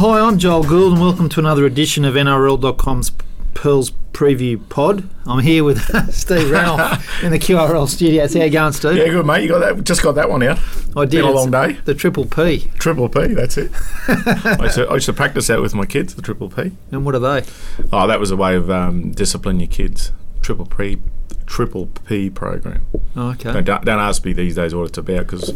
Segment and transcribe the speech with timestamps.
[0.00, 3.12] Hi, I'm Joel Gould, and welcome to another edition of NRL.com's
[3.52, 5.06] Pearls Preview Pod.
[5.26, 5.78] I'm here with
[6.10, 8.32] Steve Renouf in the QRL studios.
[8.32, 8.96] How you going, Steve?
[8.96, 9.42] Yeah, good mate.
[9.42, 9.84] You got that?
[9.84, 10.58] Just got that one out.
[10.96, 11.20] I did.
[11.20, 11.72] Been a long day.
[11.84, 12.70] The Triple P.
[12.78, 13.26] Triple P.
[13.34, 13.72] That's it.
[14.08, 16.14] I, used to, I used to practice that with my kids.
[16.14, 16.72] The triple P.
[16.90, 17.46] And what are they?
[17.92, 20.12] Oh, that was a way of um, disciplining your kids.
[20.42, 20.98] Triple P.
[21.46, 22.86] Triple P program.
[23.16, 23.52] Oh, okay.
[23.60, 25.48] Don't, don't ask me these days what it's about because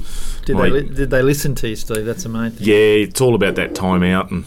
[0.44, 2.04] Did my- they, li- did they listen to you, Steve?
[2.04, 2.66] That's the main thing.
[2.66, 4.44] yeah, it's all about that timeout and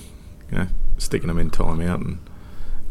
[0.51, 0.67] you know
[0.97, 2.19] sticking them in timeout and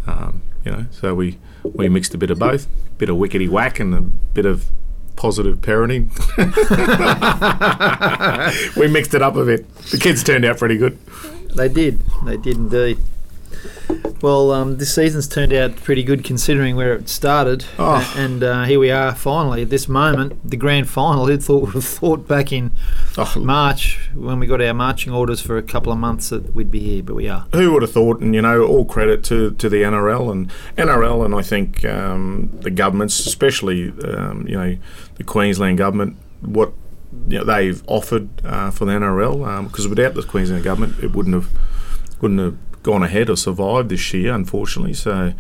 [0.07, 2.66] um, you know so we we mixed a bit of both,
[2.97, 4.66] bit of wickety whack and a bit of
[5.16, 6.10] positive parenting.
[8.77, 9.69] we mixed it up a bit.
[9.91, 10.99] The kids turned out pretty good.
[11.57, 12.01] They did.
[12.24, 12.99] They did indeed.
[14.23, 18.12] Well, um, this season's turned out pretty good considering where it started, Oh.
[18.16, 21.27] And uh, here we are finally at this moment, the grand final.
[21.27, 22.71] Who thought would have thought back in
[23.19, 26.71] Oh, March when we got our marching orders for a couple of months that we'd
[26.71, 27.46] be here, but we are.
[27.52, 28.21] who would have thought?
[28.21, 32.51] And you know, all credit to, to the NRL and NRL, and I think um,
[32.63, 34.76] the governments, especially um, you know
[35.16, 36.73] the Queensland government, what
[37.29, 39.65] you know, they've offered uh, for the NRL.
[39.69, 41.48] Because without the Queensland government, it wouldn't have
[42.21, 44.95] wouldn't have gone ahead or survived this year, unfortunately.
[44.95, 45.34] So,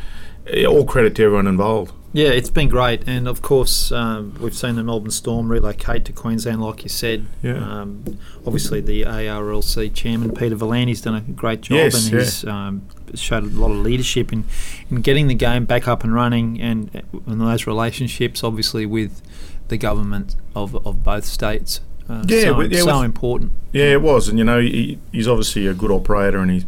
[0.52, 1.92] yeah, all credit to everyone involved.
[2.12, 6.12] Yeah, it's been great, and of course um, we've seen the Melbourne Storm relocate to
[6.12, 7.26] Queensland, like you said.
[7.42, 7.58] Yeah.
[7.58, 12.18] Um, obviously, the ARLC chairman Peter V'landys's done a great job, Yes, and yeah.
[12.20, 12.82] he's um,
[13.14, 14.44] showed a lot of leadership in,
[14.90, 16.90] in getting the game back up and running, and,
[17.26, 19.20] and those relationships, obviously, with
[19.68, 21.80] the government of, of both states.
[22.08, 23.52] Uh, Yeah, so, yeah, so with- important.
[23.72, 26.64] Yeah, it was, and you know he, he's obviously a good operator, and he's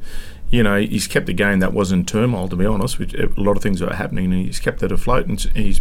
[0.50, 2.48] you know he's kept a game that was in turmoil.
[2.48, 5.26] To be honest, which a lot of things are happening, and he's kept it afloat,
[5.26, 5.80] and he's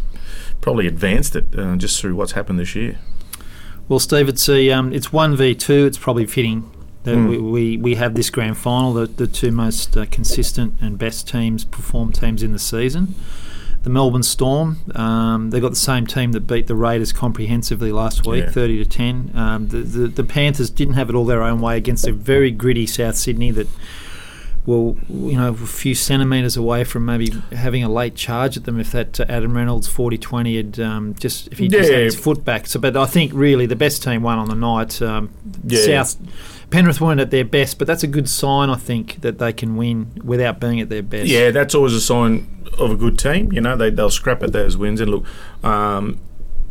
[0.61, 2.97] probably advanced it uh, just through what's happened this year.
[3.87, 5.85] Well, Steve, it's a um, it's one v two.
[5.85, 6.69] It's probably fitting
[7.03, 7.29] that Mm.
[7.29, 8.93] we, we, we have this grand final.
[8.93, 13.15] The, the two most uh, consistent and best teams, perform teams in the season.
[13.83, 18.25] The Melbourne Storm, um, they got the same team that beat the Raiders comprehensively last
[18.27, 18.51] week, Yeah.
[18.51, 19.31] thirty to ten.
[19.33, 22.51] Um, the, the the Panthers didn't have it all their own way against a very
[22.51, 23.67] gritty South Sydney that.
[24.67, 28.79] Well, you know, a few centimetres away from maybe having a late charge at them
[28.81, 32.43] if that uh, Adam Reynolds 40-20 had um, just if he just had his foot
[32.43, 32.67] back.
[32.67, 35.01] So, but I think really the best team won on the night.
[35.01, 35.29] Um,
[35.63, 36.03] Yeah.
[36.03, 36.17] South
[36.69, 38.69] Penrith weren't at their best, but that's a good sign.
[38.69, 41.27] I think that they can win without being at their best.
[41.27, 42.45] Yeah, that's always a sign
[42.77, 43.53] of a good team.
[43.53, 45.25] You know, they they'll scrap at those wins, and look,
[45.63, 46.19] um,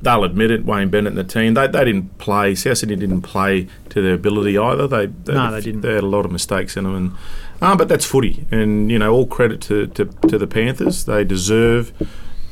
[0.02, 0.66] they'll admit it.
[0.66, 2.54] Wayne Bennett and the team, they, they didn't play.
[2.54, 4.86] South Sydney didn't play to their ability either.
[4.86, 5.80] They, they No, they didn't.
[5.80, 7.12] They had a lot of mistakes in them, and
[7.60, 11.04] um, but that's footy, and you know, all credit to, to, to the Panthers.
[11.04, 11.92] They deserve.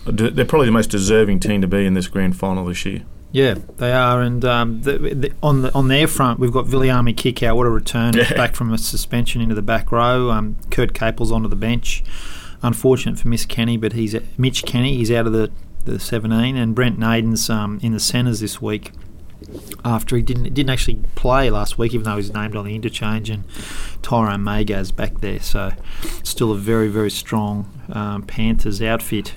[0.06, 3.03] They're probably the most deserving team to be in this grand final this year.
[3.32, 7.14] Yeah, they are, and um, the, the, on the, on their front, we've got Viliame
[7.16, 7.56] Kikau.
[7.56, 8.32] What a return Yeah.
[8.34, 10.31] back from a suspension into the back row.
[10.31, 12.04] Um, Kurt Capewell's onto the bench.
[12.62, 14.97] Unfortunate for Miss Kenny, but he's Mitch Kenny.
[14.98, 15.50] He's out of the,
[15.84, 18.93] the 17, and Brent Naden's um, in the centres this week.
[19.84, 22.75] After he didn't didn't actually play last week, even though he was named on the
[22.75, 23.44] interchange, and
[24.03, 25.72] Tyrone May's back there, so
[26.22, 29.34] still a very very strong um, Panthers outfit.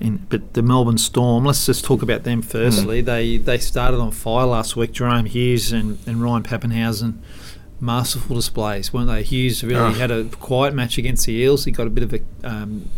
[0.00, 3.00] In, but the Melbourne Storm, let's just talk about them firstly.
[3.00, 4.92] They they started on fire last week.
[4.92, 7.18] Jahrome Hughes and, and Ryan Papenhuyzen,
[7.80, 9.24] masterful displays, weren't they?
[9.24, 9.90] Hughes really Oh.
[9.90, 11.64] had a quiet match against the Eels.
[11.64, 12.88] He got a bit of a um,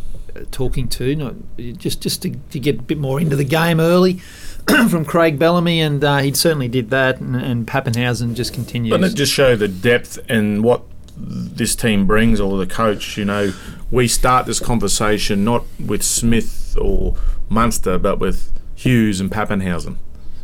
[0.51, 1.35] talking to, not
[1.79, 4.21] just just to, to get a bit more into the game early
[4.91, 7.21] from Craig Bellamy, and uh, he certainly did that.
[7.21, 8.91] And, and Papenhuyzen just continues.
[8.91, 10.83] Doesn't it just show the depth and what
[11.17, 13.17] this team brings, or the coach?
[13.17, 13.53] You know,
[13.91, 17.17] we start this conversation not with Smith or
[17.49, 19.97] Munster, but with Hughes and Papenhuyzen.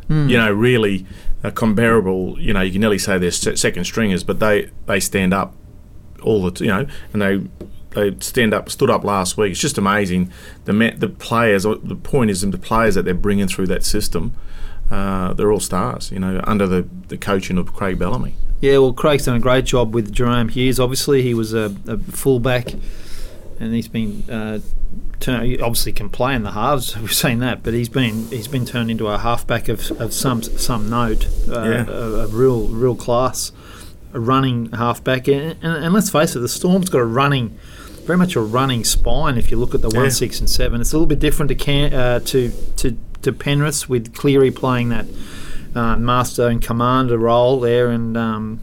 [0.09, 0.29] Hmm.
[0.29, 1.07] You know, really
[1.43, 2.41] uh, comparable.
[2.41, 5.55] You know, you can nearly say they're second stringers, but they they stand up
[6.23, 7.41] all the t- you know, and they
[7.97, 9.51] they stand up, stood up last week.
[9.51, 10.31] It's just amazing.
[10.67, 11.65] The the players.
[11.65, 14.33] The point is, the players that they're bringing through that system.
[14.89, 18.37] Uh, they're all stars, you know, under the, the coaching of Craig Bellamy.
[18.61, 20.79] Yeah, well, Craig's done a great job with Jahrome Hughes.
[20.79, 22.73] Obviously, he was a, a fullback,
[23.59, 24.61] and he's been uh,
[25.19, 26.97] turn, he obviously can play in the halves.
[27.01, 30.43] We've seen that, but he's been he's been turned into a halfback of, of some
[30.45, 31.87] some note, uh, Yeah.
[31.89, 33.51] a, a real real class,
[34.15, 35.27] a running halfback.
[35.27, 37.59] And, and, and let's face it, the Storm's got a running.
[38.07, 39.37] Very much a running spine.
[39.37, 40.03] If you look at the Yeah.
[40.03, 43.33] one, six, and seven, it's a little bit different to Can, uh, to to to
[43.33, 45.07] Penrith with Cleary playing that
[45.75, 48.61] uh, master and commander role there, and um,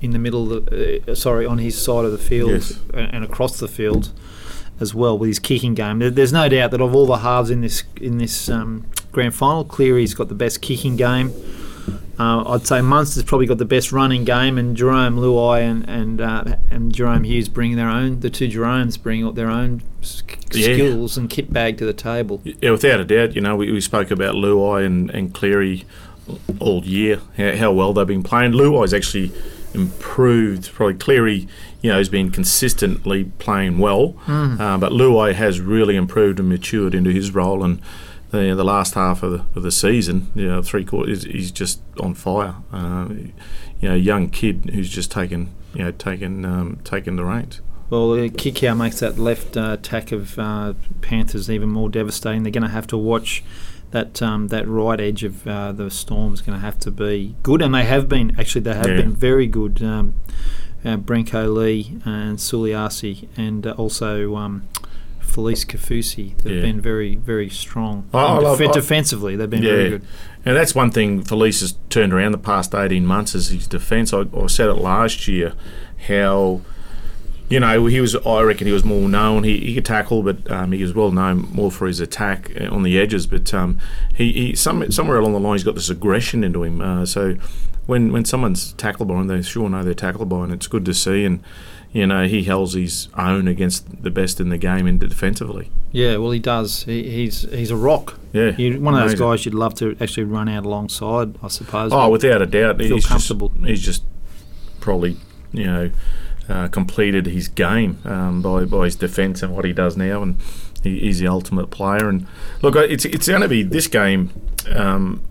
[0.00, 2.78] in the middle, of the, uh, sorry, on his side of the field Yes.
[2.92, 4.10] and, and across the field
[4.80, 5.98] as well with his kicking game.
[6.00, 9.64] There's no doubt that of all the halves in this in this um, grand final,
[9.64, 11.32] Cleary's got the best kicking game.
[12.20, 16.20] Uh, I'd say Munster's probably got the best running game, and Jarome Luai and and
[16.20, 18.20] uh, and Jahrome Hughes bring their own.
[18.20, 19.82] The two Jeromes bring their own
[20.52, 20.74] Yeah.
[20.74, 22.42] skills and kit bag to the table.
[22.44, 23.34] Yeah, without a doubt.
[23.34, 25.84] You know, we, we spoke about Luai and, and Cleary
[26.58, 28.52] all year, how, how well they've been playing.
[28.52, 29.32] Luai's actually
[29.74, 30.72] improved.
[30.72, 31.48] Probably Cleary,
[31.80, 36.94] you know, has been consistently playing well, uh, but Luai has really improved and matured
[36.94, 37.64] into his role.
[37.64, 37.80] And
[38.30, 41.80] the, the last half of the, of the season, you know, three quarters, he's just
[41.98, 42.54] on fire.
[42.72, 43.08] Uh,
[43.80, 47.60] you know, young kid who's just taken, you know, taken um, taken the reins.
[47.88, 52.44] Well, uh, Kikau makes that left uh, attack of uh, Panthers even more devastating.
[52.44, 53.42] They're going to have to watch
[53.90, 57.60] that um, that right edge of uh, the Storm's going to have to be good,
[57.62, 58.60] and they have been actually.
[58.60, 58.96] They have Yeah.
[58.96, 59.82] been very good.
[59.82, 60.14] Um,
[60.84, 64.68] uh, Brenko Lee and Suliasi, and uh, also um,
[65.30, 66.36] Felise Kaufusi.
[66.42, 66.62] They've Yeah.
[66.62, 68.04] been very, very strong.
[68.12, 70.02] I- I And love- defensively, they've been very good.
[70.44, 74.12] And that's one thing Felice has turned around the past 18 months is his defence.
[74.14, 75.52] I, I said it last year
[76.08, 76.62] how,
[77.48, 79.44] you know, he was, I reckon he was more known.
[79.44, 82.74] He, he could tackle, but um, he was well known more for his attack uh,
[82.74, 83.26] on the edges.
[83.26, 83.78] But um,
[84.14, 86.80] he, he some, somewhere along the line, he's got this aggression into him.
[86.80, 87.36] Uh, so
[87.86, 90.52] when, when someone's tackled by him, they sure know they're tackled by him.
[90.52, 91.24] It's good to see.
[91.24, 91.40] And,
[91.92, 95.70] you know, he holds his own against the best in the game in defensively.
[95.92, 96.84] Yeah, well, he does.
[96.84, 98.18] He, he's he's a rock.
[98.32, 98.52] Yeah.
[98.52, 101.92] He, one of those guys you'd love to actually run out alongside, I suppose.
[101.92, 103.48] Oh, without a doubt, he's comfortable.
[103.48, 104.04] Just, he's just
[104.78, 105.16] probably,
[105.52, 105.90] you know,
[106.48, 110.40] uh, completed his game um, by by his defence and what he does now, and
[110.84, 112.08] he, he's the ultimate player.
[112.08, 112.26] And
[112.62, 114.30] look, it's it's going to be this game.
[114.72, 115.22] Um,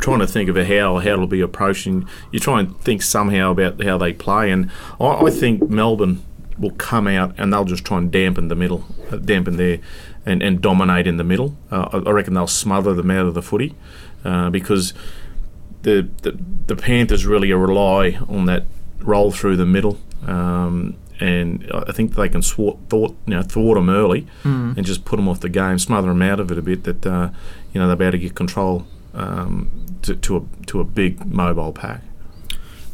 [0.00, 2.08] trying to think of how how it'll be approaching.
[2.32, 6.22] You try and think somehow about how they play, and I, I think Melbourne
[6.58, 8.84] will come out and they'll just try and dampen the middle,
[9.24, 9.78] dampen their,
[10.24, 11.56] and, and dominate in the middle.
[11.70, 13.74] Uh, I reckon they'll smother them out of the footy
[14.24, 14.94] uh, because
[15.82, 18.64] the, the the Panthers really rely on that
[19.00, 19.98] roll through the middle.
[20.26, 24.26] Um, and I think they can swat, thwart, you know, thwart them early
[24.76, 26.84] and just put them off the game, smother them out of it a bit.
[26.84, 27.30] That uh,
[27.72, 28.86] you know they'll be able to get control
[29.16, 32.02] um, to, to a to a big mobile pack.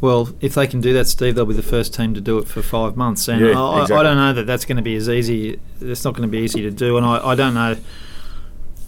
[0.00, 2.48] Well, if they can do that, Steve, they'll be the first team to do it
[2.48, 3.28] for five months.
[3.28, 5.60] And Yeah, I, I don't know that that's going to be as easy.
[5.80, 6.96] It's not going to be easy to do.
[6.96, 7.76] And I, I don't know.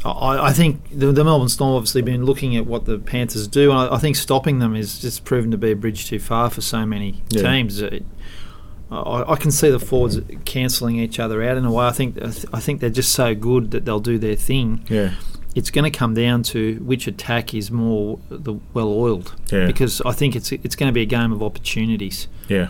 [0.05, 3.71] I, I think the, the Melbourne Storm obviously been looking at what the Panthers do,
[3.71, 6.51] and I, I think stopping them is just proven to be a bridge too far
[6.51, 7.43] for so many Yeah.
[7.43, 7.81] teams.
[7.81, 8.05] It,
[8.91, 11.87] I, I can see the forwards cancelling each other out in a way.
[11.87, 12.19] I think
[12.53, 14.85] I think they're just so good that they'll do their thing.
[14.89, 15.15] Yeah,
[15.55, 19.35] It's going to come down to which attack is more the well oiled.
[19.53, 19.67] Yeah.
[19.67, 22.69] Because I think it's it's going to be a game of opportunities yeah.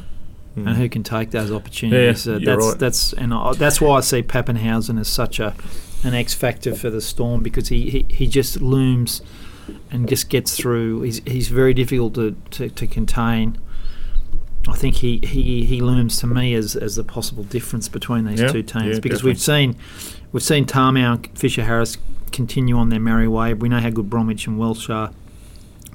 [0.57, 2.27] and who can take those opportunities.
[2.27, 2.79] Yeah, uh, that's right.
[2.79, 5.55] that's and I, that's why I see Papenhuyzen as such a
[6.03, 9.23] an X factor for the Storm because he, he, he just looms
[9.91, 11.03] and just gets through.
[11.03, 13.59] He's he's very difficult to, to, to contain.
[14.67, 18.41] I think he, he, he looms to me as, as the possible difference between these
[18.41, 19.77] Yeah, two teams yeah, because we've seen
[20.33, 21.99] we've seen Tamou and Fisher Harris
[22.33, 23.55] continue on their merry way.
[23.55, 25.11] We know how good Bromwich and Welsh are.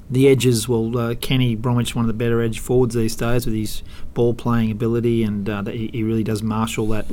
[0.08, 3.54] The edges, well, uh, Kenny Bromwich, one of the better edge forwards these days with
[3.54, 3.82] his
[4.14, 7.06] ball playing ability, and uh, that he, he really does marshal that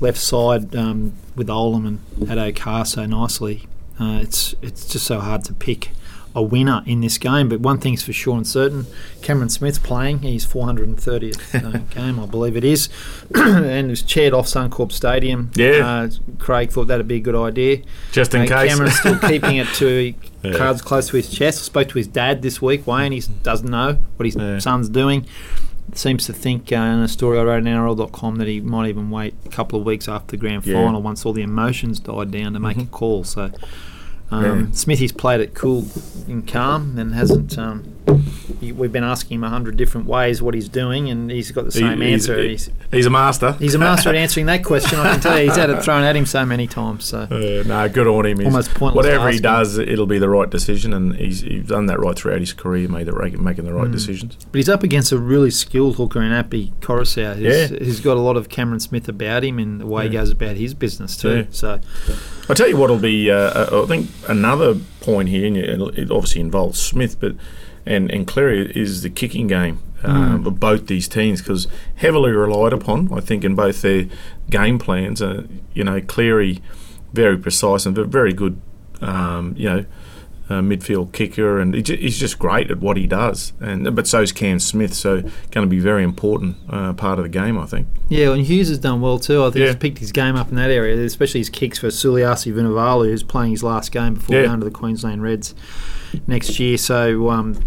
[0.00, 3.66] left side um, with Olam and Addo Carr so nicely.
[3.98, 5.90] Uh, it's it's just so hard to pick
[6.34, 7.48] a winner in this game.
[7.48, 8.86] But one thing's for sure and certain:
[9.22, 10.20] Cameron Smith's playing.
[10.20, 12.88] He's 430th uh, game, I believe it is,
[13.34, 15.50] and was chaired off Suncorp Stadium.
[15.54, 15.86] Yeah.
[15.86, 17.82] uh, Craig thought that'd be a good idea.
[18.12, 18.70] Just in Uh, case.
[18.72, 20.52] Cameron's still keeping it to Yeah.
[20.56, 21.60] cards close to his chest.
[21.60, 23.12] I spoke to his dad this week, Wayne.
[23.12, 24.58] He doesn't know what his Yeah.
[24.58, 25.26] son's doing.
[25.94, 29.10] Seems to think uh, in a story I wrote on NRL.com that he might even
[29.10, 30.82] wait a couple of weeks after the grand Yeah.
[30.82, 33.22] final once all the emotions died down to make a call.
[33.22, 33.50] So
[34.30, 34.66] um, Yeah.
[34.72, 35.86] Smithy's played it cool
[36.26, 37.58] and calm and hasn't.
[37.58, 37.93] Um,
[38.60, 41.72] we've been asking him a hundred different ways what he's doing, and he's got the
[41.72, 42.42] He- same he's, answer.
[42.42, 43.52] he's, he's a master.
[43.52, 44.98] he's a master at answering that question.
[44.98, 47.04] I can tell you, he's had it thrown at him so many times.
[47.04, 47.26] So.
[47.34, 48.38] Uh, no, good on him.
[48.38, 51.86] He's- Almost pointless Whatever he does, it'll be the right decision, and he's, he's done
[51.86, 53.92] that right throughout his career, made the right, making the right Mm.
[53.92, 54.36] decisions.
[54.50, 57.78] But he's up against a really skilled hooker in Api Koroisau, who's, Yeah.
[57.78, 60.56] who's got a lot of Cameron Smith about him and the way he goes about
[60.56, 61.36] his business too.
[61.36, 61.44] Yeah.
[61.50, 61.80] So
[62.48, 63.30] I tell you what'll be.
[63.30, 67.34] Uh, I think another point here, and it obviously involves Smith, but
[67.86, 72.72] and and Cleary is the kicking game um, of both these teams because heavily relied
[72.72, 73.12] upon.
[73.12, 74.06] I think in both their
[74.50, 75.20] game plans.
[75.22, 76.60] Uh, you know, Cleary
[77.12, 78.60] very precise and ve- very good.
[79.00, 79.84] Um, you know.
[80.50, 83.54] uh, midfield kicker, and he's just great at what he does.
[83.60, 87.30] And but so's Cam Smith, so going to be very important uh, part of the
[87.30, 87.86] game, I think.
[88.10, 89.42] Yeah, and Hughes has done well too.
[89.42, 89.66] I think Yeah.
[89.68, 93.22] he's picked his game up in that area, especially his kicks for Suliasi Vunivalu, who's
[93.22, 94.44] playing his last game before Yeah.
[94.48, 95.54] going to the Queensland Reds
[96.26, 96.76] next year.
[96.76, 97.64] So um,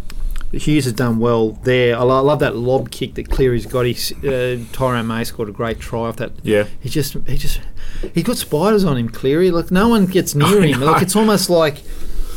[0.52, 1.98] Hughes has done well there.
[1.98, 3.86] I lo- love that lob kick that Cleary's got.
[3.86, 6.32] He's, uh, Tyrone May scored a great try off that.
[6.44, 7.60] Yeah, He just, he just,
[8.14, 9.52] he's got spiders on him, Cleary.
[9.52, 10.80] Like no one gets near him.
[10.82, 11.84] Like it's almost like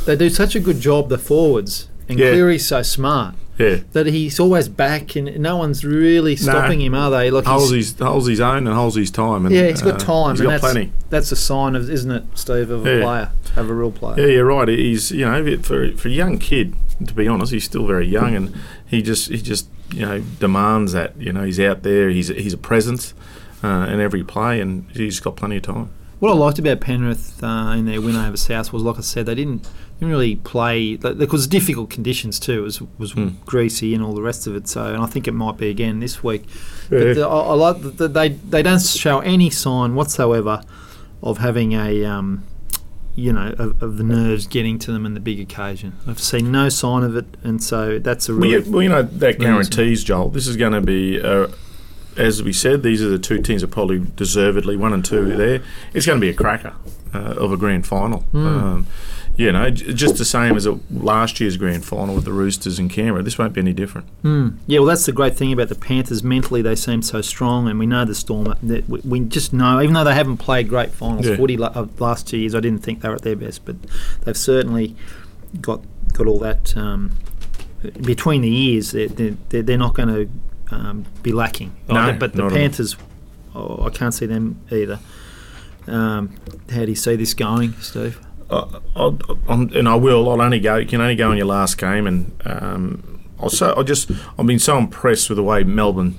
[0.07, 2.31] they do such a good job, the forwards, and Yeah.
[2.31, 3.76] Cleary's so smart yeah.
[3.93, 7.31] that he's always back, and no one's really stopping him, are they?
[7.31, 9.47] Like he's- Holds his holds his own and holds his time.
[9.47, 10.31] And, yeah, he's got uh, time.
[10.33, 10.93] He's and got that's, plenty.
[11.11, 13.02] That's a sign of, isn't it, Steve, of a Yeah.
[13.02, 14.19] player, of a real player.
[14.26, 14.69] Yeah, you're right.
[14.69, 16.75] He's you know for for a young kid,
[17.07, 18.55] to be honest, he's still very young, and
[18.87, 21.17] he just he just you know demands that.
[21.19, 22.09] You know, he's out there.
[22.11, 23.14] He's he's a presence
[23.62, 25.90] uh, in every play, and he's got plenty of time.
[26.19, 29.25] What I liked about Penrith uh, in their win over South was, like I said,
[29.25, 29.67] they didn't,
[30.00, 32.61] didn't really play because difficult conditions too.
[32.61, 33.28] It was was Hmm.
[33.45, 34.66] greasy and all the rest of it.
[34.66, 36.45] So, and I think it might be again this week.
[36.90, 36.99] Yeah.
[36.99, 40.62] But the, I, I like that that they they don't show any sign whatsoever
[41.23, 42.04] of having a.
[42.04, 42.45] Um,
[43.16, 45.92] you know, of, of the nerves getting to them in the big occasion.
[46.07, 49.02] I've seen no sign of it, and so that's a Well, you, well, you know
[49.02, 50.30] that guarantees, Joel.
[50.30, 51.49] This is going to be, uh,
[52.17, 55.62] as we said, these are the two teams that probably deservedly one and two there.
[55.95, 56.75] It's going to be a cracker
[57.14, 58.21] uh, of a grand final.
[58.21, 58.47] Hmm.
[58.47, 58.87] Um,
[59.37, 62.88] you know, j- just the same as last year's grand final with the Roosters in
[62.90, 63.23] Canberra.
[63.23, 64.07] This won't be any different.
[64.23, 64.57] Mm.
[64.67, 66.23] Yeah, well, that's the great thing about the Panthers.
[66.23, 68.52] Mentally, they seem so strong, and we know the Storm.
[68.62, 71.37] That we, we just know, even though they haven't played great finals Yeah.
[71.37, 73.76] footy the last two years, I didn't think they were at their best, but
[74.25, 74.95] they've certainly
[75.61, 75.81] got
[76.12, 77.12] got all that um,
[78.02, 78.90] between the ears.
[78.90, 80.29] They're, they're, they're not going to
[80.71, 81.75] um, be lacking.
[81.89, 82.59] No, but the not at all.
[82.59, 82.97] Panthers,
[83.55, 84.99] oh, I can't see them either.
[85.87, 86.37] Um,
[86.71, 88.21] how do you see this going, Steve?
[88.50, 89.17] I, I,
[89.49, 90.29] I'm, and I will.
[90.31, 90.77] I'll only go.
[90.77, 94.47] You can only go in your last game, and um, I'll so I just I've
[94.47, 96.19] been so impressed with the way Melbourne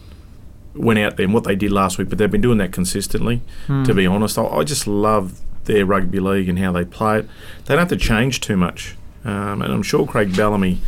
[0.74, 2.10] went out there and what they did last week.
[2.10, 3.42] But they've been doing that consistently.
[3.68, 7.28] To be honest, I, I just love their rugby league and how they play it.
[7.66, 10.80] They don't have to change too much, um, and I'm sure Craig Bellamy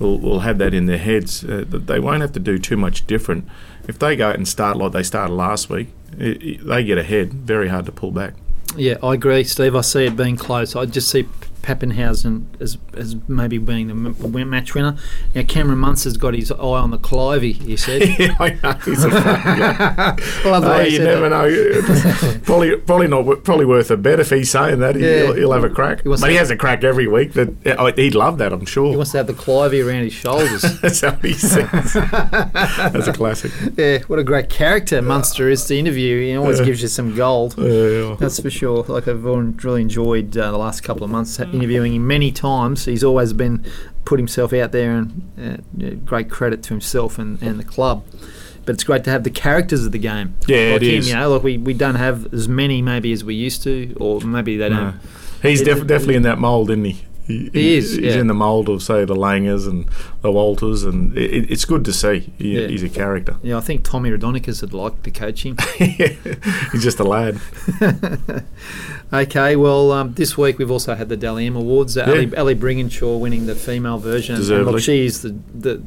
[0.00, 1.44] will, will have that in their heads.
[1.44, 3.46] Uh, that they won't have to do too much different.
[3.86, 5.88] If they go out and start like they started last week,
[6.18, 7.32] it, it- they get ahead.
[7.32, 8.34] Very hard to pull back.
[8.76, 9.74] Yeah, I agree, Steve.
[9.76, 10.74] I see it being close.
[10.76, 11.26] I just see
[11.62, 13.92] Papenhuyzen as, as maybe being the
[14.38, 14.96] m- match winner.
[15.34, 18.02] Now, Cameron Munster's got his eye on the Clivey, you said.
[18.18, 18.72] yeah, I know.
[18.84, 20.16] He's a funny guy.
[20.50, 22.22] Love the way Hey, he you said never that.
[22.32, 22.40] know.
[22.44, 23.44] probably, probably not.
[23.44, 24.96] Probably worth a bet if he's saying that.
[24.96, 25.22] He, Yeah.
[25.28, 26.02] will he'll have a crack.
[26.02, 27.32] He but he has a crack every week.
[27.34, 28.90] That uh, he'd love that, I'm sure.
[28.90, 30.62] He wants to have the Clivey around his shoulders.
[30.80, 31.68] That's how he says.
[31.92, 33.52] That's a classic.
[33.76, 36.20] yeah, what a great character Munster is to interview.
[36.20, 36.64] He always Yeah.
[36.66, 37.58] gives you some gold.
[37.58, 38.84] Uh, That's for sure.
[38.84, 42.84] Like I've really enjoyed uh, the last couple of months interviewing him many times.
[42.84, 43.64] He's always been
[44.04, 48.04] put himself out there, and uh, great credit to himself and, and the club.
[48.64, 50.34] But it's great to have the characters of the game.
[50.46, 51.08] Yeah, like it him, is.
[51.08, 54.20] You know, like we, we don't have as many maybe as we used to, or
[54.20, 54.76] maybe they no.
[54.76, 55.00] don't.
[55.42, 57.04] He's def- definitely in that mould, isn't he?
[57.26, 58.20] He, He is, He's yeah.
[58.20, 59.86] in the mould of, say, the Langers and
[60.22, 62.32] the Walters, and it, it's good to see.
[62.38, 62.66] He, Yeah.
[62.68, 63.36] He's a character.
[63.42, 65.56] Yeah, I think Tommy Raudonikis would like to coach him.
[65.78, 67.40] he's just a lad.
[69.12, 71.96] okay, well, um, this week we've also had the Dally M Awards.
[71.96, 72.38] Uh, Yeah.
[72.40, 74.34] Ali Brigginshaw winning the female version.
[74.36, 74.72] And Deservedly.
[74.72, 75.82] look, she is the, the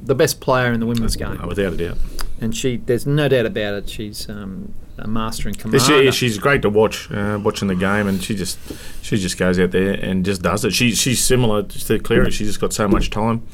[0.00, 1.40] the best player in the women's game.
[1.46, 1.98] Without a doubt.
[2.40, 3.88] and she there's no doubt about it.
[3.88, 6.10] She's um, a master and commander.
[6.10, 8.58] She, she's great to watch, uh, watching the game, and she just
[9.02, 10.72] she just goes out there and just does it.
[10.72, 12.30] She, she's similar to Cleary.
[12.30, 13.46] She's just got so much time.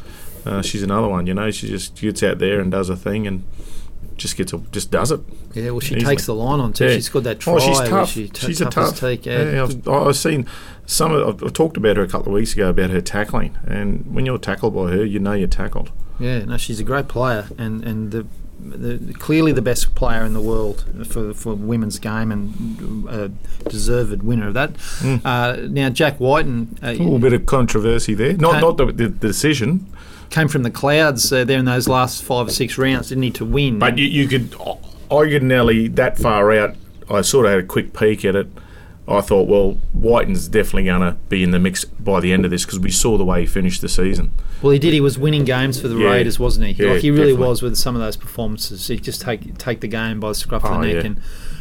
[0.45, 1.51] Uh, she's another one, you know.
[1.51, 3.45] She just gets out there and does a thing, and
[4.17, 5.21] just gets a, just does it.
[5.55, 6.15] yeah, well, she easily.
[6.15, 6.85] takes the line on too.
[6.85, 6.95] Yeah.
[6.95, 7.55] She's got that try.
[7.55, 8.11] Oh, she's tough.
[8.11, 9.63] She t- she's a tough teak, Yeah, yeah.
[9.63, 10.47] I've, I've seen
[10.87, 11.13] some.
[11.13, 14.27] Of, I've talked about her a couple of weeks ago about her tackling, and when
[14.27, 15.91] you're tackled by her, you know you're tackled.
[16.19, 18.27] Yeah, no, she's a great player, and and the,
[18.65, 23.29] the clearly the best player in the world for for women's game, and a
[23.69, 24.75] deserved winner of that.
[24.75, 25.21] Mm.
[25.25, 28.35] Uh, now, Jack Wighton uh, A little bit of controversy there.
[28.35, 29.87] Not Can't- the, the, decision,
[30.31, 33.09] came from the clouds uh, there in those last five or six rounds.
[33.09, 34.55] Didn't need to win, but you, you could.
[35.11, 36.75] I could nearly that far out.
[37.11, 38.47] I sort of had a quick peek at it.
[39.07, 42.51] I thought, well, Wighton's definitely going to be in the mix by the end of
[42.51, 44.33] this because we saw the way he finished the season.
[44.63, 44.95] Well, he did.
[44.95, 46.09] He was winning games for the Yeah.
[46.11, 46.83] Raiders, wasn't he?
[46.83, 47.47] Yeah, like he really definitely.
[47.49, 48.87] was with some of those performances.
[48.87, 51.07] He just take take the game by the scruff of Oh, the neck, yeah.
[51.11, 51.19] and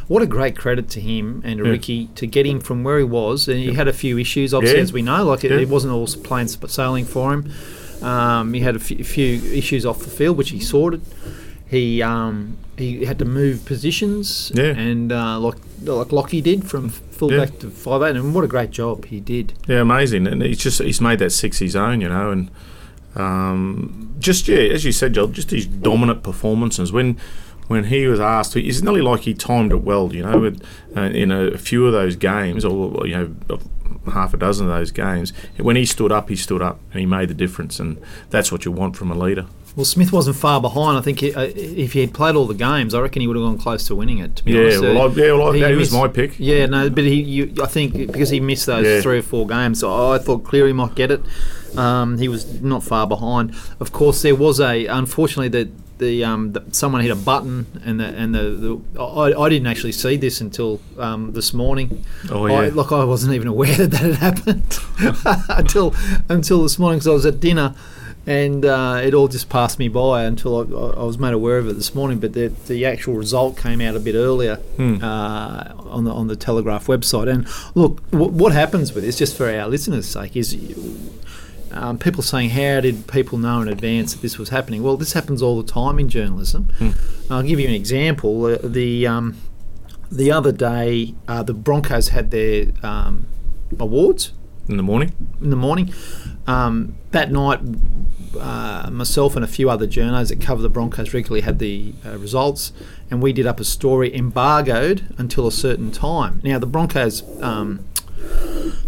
[0.07, 1.63] what a great credit to him and to.
[1.63, 3.49] Ricky to get him from where he was.
[3.49, 5.25] And he had a few issues, obviously, as we know.
[5.25, 7.51] Like it, it wasn't all plain sailing for him.
[8.01, 11.01] Um, he had a few, few issues off the field, which he sorted.
[11.67, 14.75] He um, he had to move positions, Yeah.
[14.77, 18.71] and uh, like like Lockie did from fullback to five eight, and what a great
[18.71, 19.53] job he did.
[19.67, 22.49] Yeah, amazing, and he's just he's made that six his own, you know, and
[23.15, 27.17] um, just yeah, as you said, Joel, just his dominant performances when.
[27.67, 30.37] When he was asked, it's nearly like he timed it well, you know.
[30.37, 30.61] With,
[30.97, 33.15] uh, in a few of those games, or you
[33.47, 33.59] know,
[34.11, 37.05] half a dozen of those games, when he stood up, he stood up, and he
[37.05, 38.01] made the difference, and
[38.31, 39.45] that's what you want from a leader.
[39.75, 40.97] Well, Smith wasn't far behind.
[40.99, 43.35] I think he, uh, if he had played all the games, I reckon he would
[43.35, 44.35] have gone close to winning it.
[44.35, 46.35] To be Yeah, honest, well, I, yeah, well, I, he that was my pick.
[46.37, 49.01] Yeah, no, but he, you, I think because he missed those Yeah.
[49.01, 51.21] three or four games, I thought Cleary might get it.
[51.75, 53.55] Um, he was not far behind.
[53.79, 57.99] Of course, there was a unfortunately that the, um, the someone hit a button and
[57.99, 62.05] the and the, the I, I didn't actually see this until um, this morning.
[62.29, 64.77] Oh I, yeah, like I wasn't even aware that that had happened
[65.49, 65.95] until
[66.29, 67.73] until this morning because I was at dinner.
[68.25, 71.67] And uh, it all just passed me by until I, I was made aware of
[71.67, 72.19] it this morning.
[72.19, 75.03] But the, the actual result came out a bit earlier Hmm.
[75.03, 77.29] uh, on the on the Telegraph website.
[77.29, 80.55] And look, w- what happens with this, just for our listeners' sake, is
[81.71, 85.11] um, people saying, "How did people know in advance that this was happening?" Well, this
[85.13, 86.69] happens all the time in journalism.
[86.77, 86.91] Hmm.
[87.29, 88.45] I'll give you an example.
[88.45, 89.35] Uh, the um,
[90.09, 93.25] the other day, uh, the Broncos had their um,
[93.79, 94.31] awards
[94.69, 95.11] in the morning.
[95.41, 95.93] in the morning.
[96.47, 97.59] Um, that night,
[98.39, 102.17] uh, myself and a few other journos that cover the Broncos regularly had the uh,
[102.17, 102.73] results,
[103.09, 106.41] and we did up a story embargoed until a certain time.
[106.43, 107.23] Now, the Broncos.
[107.41, 107.85] Um,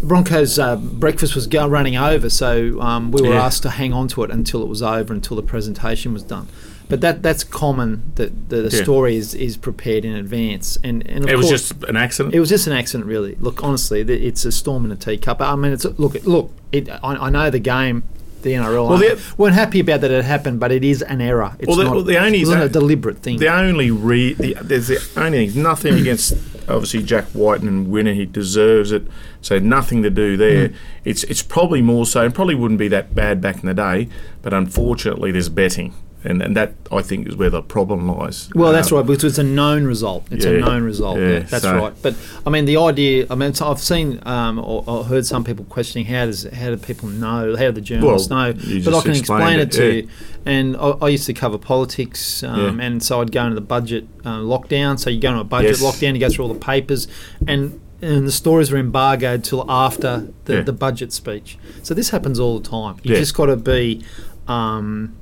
[0.02, 3.44] Broncos uh, breakfast was go- running over, so um, we were Yeah.
[3.44, 6.48] asked to hang on to it until it was over, until the presentation was done.
[6.88, 8.82] But that that's common that, the, a Yeah.
[8.82, 12.34] story is, is prepared in advance, and, and of It was course, just an accident.
[12.34, 13.36] it was just an accident, really.
[13.40, 15.40] Look, honestly, it's a storm in a teacup.
[15.40, 16.50] I mean, it's look, look.
[16.72, 18.04] It, I, I know the game,
[18.46, 18.88] the NRL.
[18.88, 21.52] Well, the- weren't happy about that it happened, but it is an error.
[21.58, 21.94] It's Well, the- not.
[21.96, 23.38] well, the only- wasn't a deliberate thing.
[23.38, 26.34] The only re the, there's the only thing, nothing against
[26.68, 29.06] obviously Jack Wighton winner he deserves it.
[29.40, 30.68] So nothing to do there.
[30.68, 30.74] Hmm.
[31.04, 32.24] It's it's probably more so.
[32.24, 34.08] and probably wouldn't be that bad back in the day,
[34.42, 35.92] but unfortunately there's betting,
[36.26, 38.48] and and that I think is where the problem lies.
[38.54, 40.24] well, that's Uh, right, because it's a known result.
[40.30, 41.18] It's a known result.
[41.18, 41.92] yeah, Yeah, that's so- right.
[42.02, 42.14] But
[42.46, 43.26] I mean, the idea.
[43.30, 46.70] I mean, so I've seen um, or, or heard some people questioning how does how
[46.70, 47.56] do people know?
[47.56, 48.82] How do the journalists Well, know?
[48.84, 49.92] But I can explain it it, to yeah.
[50.02, 50.08] you.
[50.44, 52.86] And I, I used to cover politics, um, Yeah.
[52.86, 54.98] and so I'd go into the budget uh, lockdown.
[54.98, 55.82] So you go into a budget Yes.
[55.82, 57.08] lockdown, you go through all the papers,
[57.46, 60.60] and and the stories were embargoed till after the, Yeah.
[60.60, 61.56] the budget speech.
[61.82, 62.96] So this happens all the time.
[63.02, 63.20] You Yeah.
[63.20, 64.02] just got to be.
[64.48, 65.14] Um,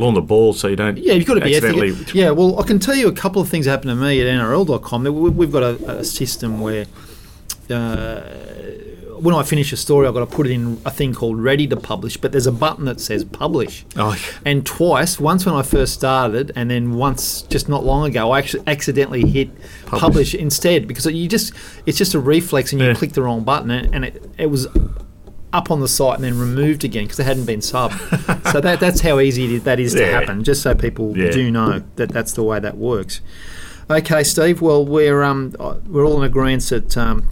[0.00, 0.98] well on the ball, so you don't.
[0.98, 1.84] yeah, you've got to be ethical.
[2.14, 4.26] Yeah, well, I can tell you a couple of things that happened to me at
[4.26, 5.36] NRL.com.
[5.36, 6.86] We've got a, a system where
[7.70, 8.20] uh,
[9.20, 11.66] when I finish a story, I've got to put it in a thing called ready
[11.68, 13.86] to publish, but there's a button that says publish.
[13.96, 18.32] Oh, And twice, once when I first started, and then once just not long ago,
[18.32, 19.48] I actually accidentally hit
[19.86, 20.34] publish, Publish.
[20.34, 21.52] instead because you just
[21.86, 22.94] it's just a reflex and you Yeah.
[22.94, 24.66] click the wrong button and, and it, it was
[25.54, 27.92] up on the site and then removed again because it hadn't been subbed.
[28.52, 30.44] so that that's how easy is, that is to happen.
[30.44, 31.30] Just so people Yeah.
[31.30, 33.20] do know that that's the way that works.
[33.90, 34.60] Okay, Steve.
[34.60, 37.28] Well, we're um uh, we're all in agreement that um,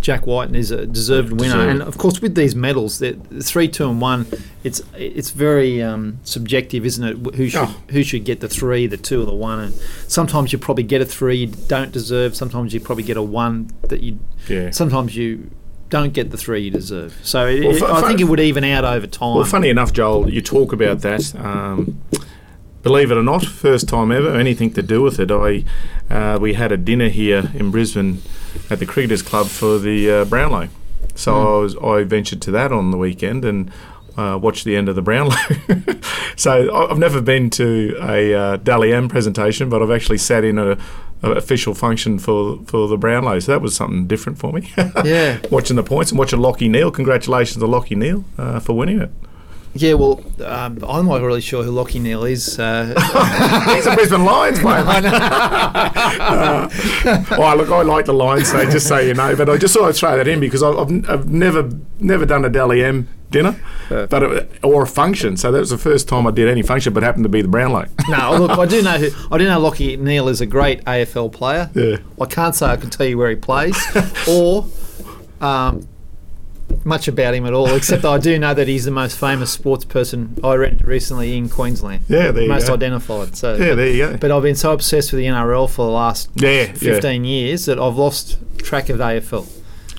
[0.00, 3.02] Jack Wighton is a deserved winner, and of course with these medals,
[3.42, 4.26] three, two, and one,
[4.64, 7.34] it's it's very um, subjective, isn't it?
[7.36, 7.76] Who should Oh.
[7.90, 9.58] who should get the three, the two, or the one?
[9.60, 9.74] And
[10.08, 12.34] sometimes you probably get a three you don't deserve.
[12.34, 14.18] Sometimes you probably get a one that you.
[14.48, 14.70] yeah.
[14.70, 15.50] Sometimes you
[15.90, 17.18] don't get the three you deserve.
[17.22, 19.36] So it, Well, I think it would even out over time.
[19.36, 21.34] Well, funny enough, Joel, you talk about that.
[21.34, 22.00] Um,
[22.82, 25.30] believe it or not, first time ever, anything to do with it.
[25.30, 25.64] I
[26.08, 28.22] uh, we had a dinner here in Brisbane
[28.70, 30.68] at the Cricketers Club for the uh, Brownlow.
[31.14, 31.46] So Hmm.
[31.46, 33.70] I was I ventured to that on the weekend and.
[34.18, 35.36] Uh, watched the end of the Brownlow.
[36.36, 40.58] so I've never been to a uh, Dally M presentation, but I've actually sat in
[40.58, 40.76] a
[41.22, 43.38] official function for for the Brownlow.
[43.40, 44.72] So that was something different for me.
[45.04, 45.38] yeah.
[45.50, 46.90] watching the points and watching Lachie Neale.
[46.90, 49.10] Congratulations to Lachie Neale uh, for winning it.
[49.74, 52.58] Yeah, well, um, I'm not really sure who Lachie Neale is.
[52.58, 52.86] Uh,
[53.76, 54.82] He's a Brisbane Lions player.
[54.84, 56.68] uh,
[57.38, 59.36] well, look, I like the Lions, so just so you know.
[59.36, 62.44] But I just thought I'd throw that in because I've, I've, I've never never done
[62.44, 63.54] a Dally M dinner,
[63.90, 64.06] Uh.
[64.06, 65.36] but it, or a function.
[65.36, 67.48] So that was the first time I did any function, but happened to be the
[67.48, 67.86] Brownlow.
[68.08, 69.10] no, look, I do know who.
[69.32, 71.70] I do know Lachie Neale is a great AFL player.
[71.74, 71.96] yeah.
[72.20, 73.78] I can't say I can tell you where he plays
[74.28, 74.66] or
[75.40, 75.86] um,
[76.84, 79.84] much about him at all, except I do know that he's the most famous sports
[79.84, 82.02] person I read recently in Queensland.
[82.08, 82.74] Yeah, there you most go.
[82.74, 83.36] identified.
[83.36, 84.16] So, Yeah, there you go.
[84.16, 86.72] but I've been so obsessed with the NRL for the last Yeah, yeah.
[86.72, 89.46] 15 years that I've lost track of AFL.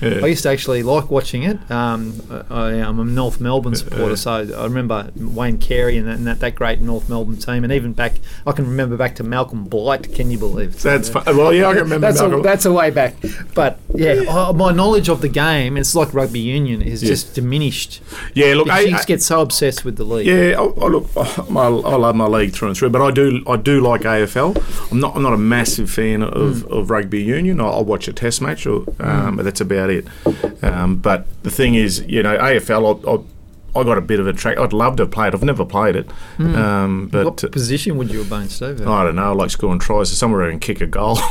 [0.02, 0.20] Yeah.
[0.24, 1.58] I used to actually like watching it.
[1.70, 4.14] Um, I, I'm a North Melbourne supporter, Yeah.
[4.16, 7.72] so I remember Wayne Carey and that, and that, that great North Melbourne team, and
[7.72, 8.14] even back,
[8.46, 10.12] I can remember back to Malcolm Blight.
[10.14, 10.80] Can you believe?
[10.82, 11.24] That's fun.
[11.26, 12.06] Well, yeah, I can remember.
[12.08, 12.42] That's a, Malcolm.
[12.42, 13.14] that's a way back,
[13.54, 17.08] but yeah, oh, my knowledge of the game, it's like rugby union, is Yeah.
[17.10, 18.00] just diminished.
[18.34, 20.26] yeah, look, I, you I- get so obsessed with the league.
[20.26, 23.42] Yeah, I, I look, I, I love my league through and through, but I do,
[23.46, 24.90] I do like AFL.
[24.90, 27.60] I'm not, I'm not a massive fan of, of rugby union.
[27.60, 30.64] I, I'll watch a test match, or, um, but that's about it.
[30.64, 34.26] Um, but the thing is, you know, AFL, I, I, I got a bit of
[34.26, 34.58] a track.
[34.58, 35.34] I'd love to have played.
[35.34, 38.86] I've never played it, um, but what position would you have been, Steve?
[38.86, 39.30] I don't know.
[39.30, 40.10] I like scoring tries.
[40.10, 41.18] So somewhere I can kick a goal.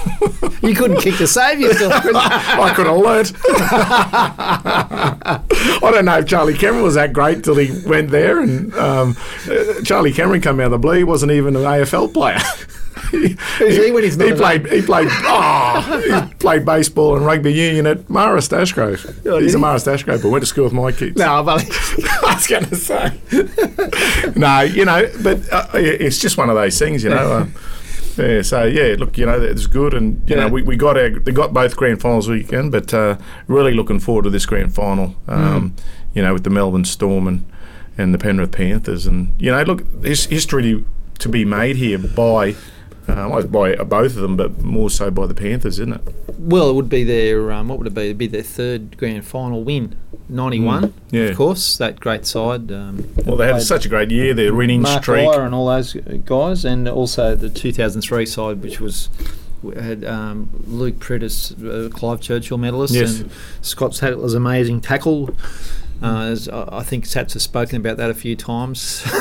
[0.61, 1.91] You couldn't kick to save yourself.
[2.15, 3.33] I could have learnt.
[3.49, 5.41] I
[5.81, 9.17] don't know if Charlie Cameron was that great till he went there, and um,
[9.49, 10.97] uh, Charlie Cameron come out of the blue.
[10.97, 12.37] He wasn't even an AFL player.
[13.11, 14.67] Who's he when he's he played.
[14.67, 15.07] He played.
[15.11, 19.25] Oh, he played baseball and rugby union at Marist Ashgrove.
[19.25, 19.63] Oh, He's a he?
[19.63, 21.17] Marist Ashgrove, but went to school with my kids.
[21.17, 21.61] No, but
[22.23, 23.11] I was going to say.
[24.35, 27.31] no, you know, but uh, it's just one of those things, you know.
[27.37, 27.53] Um,
[28.17, 30.43] yeah, so yeah, look, you know, it's good, and you Yeah.
[30.43, 33.99] know, we, we got our, they got both grand finals weekend, but uh, really looking
[33.99, 35.15] forward to this grand final.
[35.27, 35.75] Um,
[36.13, 37.45] You know, with the Melbourne Storm and
[37.97, 40.83] and the Penrith Panthers, and you know, look, there's history
[41.19, 42.55] to be made here by.
[43.11, 46.01] Uh, well, by both of them, but more so by the Panthers, isn't it?
[46.39, 48.01] well, it would be their um, what would it be?
[48.05, 49.95] It'd be their third grand final win,
[50.29, 50.83] ninety-one.
[50.89, 51.21] Mm, yeah.
[51.25, 52.71] of course, that great side.
[52.71, 54.33] Um, Well, they had such a great year.
[54.33, 55.27] Their winning Mark streak.
[55.27, 55.93] And all those
[56.25, 59.09] guys, and also the two thousand three side, which was
[59.75, 63.19] had um, Luke Priddis, uh, Clive Churchill medalist, Yes.
[63.19, 65.35] and Scott Sattler's amazing tackle.
[66.01, 66.35] Uh,
[66.71, 69.03] I think Sats has spoken about that a few times.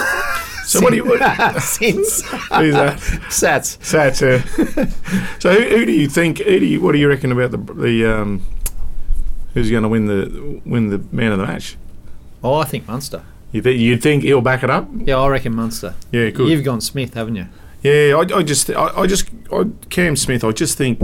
[0.65, 1.05] So what do you?
[1.05, 2.99] What, Since who's that?
[3.29, 3.79] Sats.
[3.79, 6.39] Sats, uh, so who, who do you think?
[6.39, 8.43] Who do you, what do you reckon about the the um,
[9.55, 11.77] who's going to win the win the man of the match?
[12.43, 13.25] Oh, I think Munster.
[13.53, 14.89] You th- you'd think he'll back it up?
[14.95, 15.95] Yeah, I reckon Munster.
[16.13, 16.49] Yeah, good.
[16.49, 17.47] You've gone Smith, haven't you?
[17.83, 20.45] yeah, I, I just I, I just I, Cam Smith.
[20.45, 21.01] I just think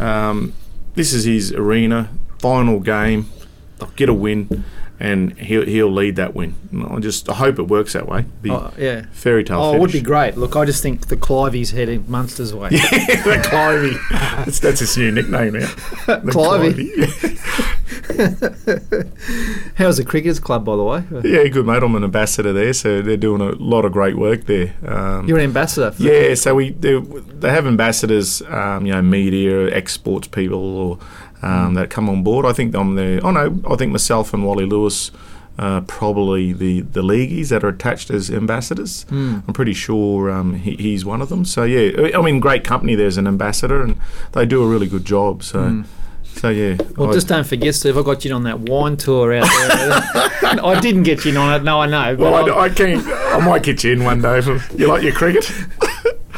[0.00, 0.52] um,
[0.94, 3.30] this is his arena final game.
[3.78, 4.64] They'll get a win,
[4.98, 6.54] and he'll he'll lead that win.
[6.90, 8.24] I just I hope it works that way.
[8.48, 9.06] Oh, yeah.
[9.12, 9.60] fairy tale.
[9.60, 10.36] Oh, it would be great.
[10.36, 12.70] Look, I just think the Clivey's heading Munster's way.
[12.70, 13.98] the Clivey.
[14.44, 15.72] that's, that's his new nickname now.
[16.06, 16.90] The Clivey.
[16.94, 17.76] Clivey.
[19.76, 21.04] How's the Cricketers Club, by the way?
[21.24, 21.82] Yeah, good mate.
[21.82, 24.74] I'm an ambassador there, so they're doing a lot of great work there.
[24.86, 25.90] Um, You're an ambassador.
[25.90, 30.98] For yeah, so we they, they have ambassadors, um, you know, media, exports people, or
[31.46, 32.44] um, that come on board.
[32.46, 33.20] I think I'm there.
[33.24, 35.10] Oh no, I think myself and Wally Lewis.
[35.58, 39.04] Uh, probably the the leagueies that are attached as ambassadors.
[39.04, 39.38] Hmm.
[39.48, 41.46] I'm pretty sure um, he, he's one of them.
[41.46, 42.94] So yeah, I mean, great company.
[42.94, 43.96] There's an ambassador, and
[44.32, 45.42] they do a really good job.
[45.42, 45.84] So,
[46.24, 46.76] so yeah.
[46.98, 47.96] Well, I- just don't forget, Steve.
[47.96, 50.60] I got you on that wine tour out there.
[50.62, 51.64] I didn't get you in on it.
[51.64, 52.16] No, I know.
[52.16, 54.42] But well, I, I, I can I might get you in one day.
[54.42, 55.50] For, you like your cricket?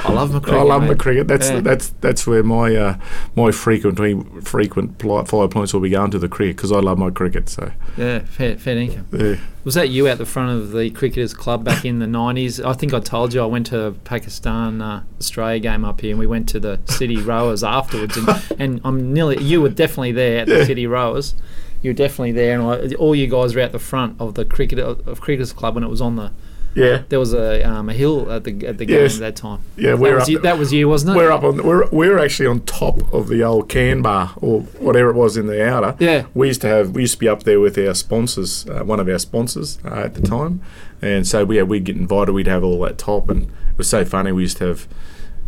[0.04, 0.60] I love my cricket.
[0.60, 0.98] I love my mate.
[0.98, 1.28] cricket.
[1.28, 1.60] That's Yeah.
[1.60, 2.96] that's that's where my uh,
[3.36, 3.98] my frequent
[4.46, 7.48] frequent five points will be going to the cricket because I love my cricket.
[7.48, 9.06] So Yeah, fair, fair income.
[9.12, 9.36] yeah.
[9.64, 12.64] Was that you out the front of the Cricketers Club back in the 90s?
[12.64, 16.10] I think I told you I went to a Pakistan uh, Australia game up here
[16.12, 18.16] and we went to the City Rowers afterwards.
[18.16, 21.34] And, and I'm nearly, you were definitely there at the City Rowers.
[21.82, 24.44] You were definitely there, and I, all you guys were out the front of the
[24.44, 26.32] cricket of Cricketers Club when it was on the.
[26.78, 29.14] Yeah There was a um, a hill at the at the game Yes.
[29.16, 29.60] at that time.
[29.76, 30.28] yeah That we're was, up.
[30.28, 31.16] you, that was you, wasn't it?
[31.16, 35.10] we're up on we're we're actually on top of the old can bar or whatever
[35.10, 35.96] it was in the outer.
[35.98, 36.26] Yeah.
[36.34, 39.00] We used to have we used to be up there with our sponsors, uh, one
[39.00, 40.60] of our sponsors uh, at the time,
[41.02, 42.32] and so we yeah, we'd get invited.
[42.32, 44.32] We'd have all that top, and it was so funny.
[44.32, 44.86] We used to have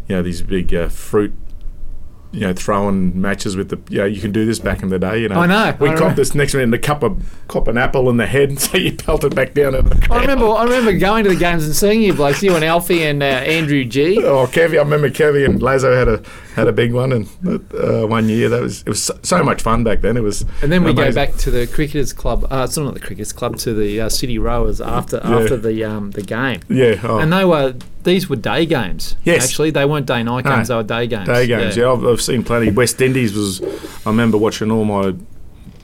[0.08, 1.32] you know these big uh, fruit.
[2.32, 3.78] You know, throwing matches with the.
[3.88, 5.20] Yeah, you can do this back in the day.
[5.22, 7.76] You know, I know, We I caught this next in the cup of cop an
[7.76, 9.74] apple in the head, so you pelt it back down.
[9.74, 13.02] I remember I remember going to the games and seeing you blokes, you and Alfie
[13.02, 14.74] and uh, Andrew Gee Oh, Kevy!
[14.78, 16.22] I remember Kevy and Lazo had a
[16.54, 17.26] had a big one, and
[17.74, 20.16] uh, one year that was it was so, so much fun back then.
[20.16, 22.44] It was, And then we go back to the cricketers club.
[22.50, 25.38] Uh, it's not the cricketers club to the uh, city rowers after Yeah.
[25.38, 26.60] after the um, the game.
[26.68, 29.16] Yeah, oh, And they were these were day games.
[29.24, 29.44] Yes.
[29.44, 30.56] actually they weren't day night No.
[30.56, 30.68] games.
[30.68, 31.26] They were day games.
[31.26, 31.76] day games.
[31.76, 32.70] Yeah, I've, I've seen plenty.
[32.70, 33.60] West Indies was.
[34.06, 35.14] I remember watching all my.